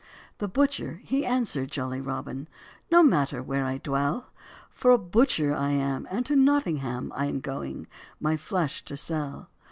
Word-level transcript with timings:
The 0.39 0.47
butcher 0.47 0.99
he 1.03 1.27
answer'd 1.27 1.69
jolly 1.69 2.01
Robin, 2.01 2.49
"No 2.89 3.03
matter 3.03 3.43
where 3.43 3.63
I 3.67 3.77
dwell; 3.77 4.33
For 4.71 4.89
a 4.89 4.97
butcher 4.97 5.53
I 5.53 5.69
am, 5.73 6.07
and 6.09 6.25
to 6.25 6.35
Nottingham 6.35 7.11
I 7.13 7.25
am 7.27 7.39
going, 7.39 7.85
my 8.19 8.35
flesh 8.35 8.83
to 8.85 8.97
sell." 8.97 9.51